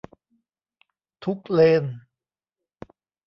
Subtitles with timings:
[1.23, 1.83] ทุกเลน